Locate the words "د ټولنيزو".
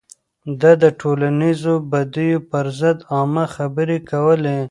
0.83-1.73